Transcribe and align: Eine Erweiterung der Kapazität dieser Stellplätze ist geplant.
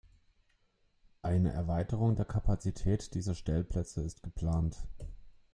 Eine 1.21 1.53
Erweiterung 1.53 2.15
der 2.15 2.25
Kapazität 2.25 3.13
dieser 3.13 3.35
Stellplätze 3.35 4.01
ist 4.01 4.23
geplant. 4.23 4.75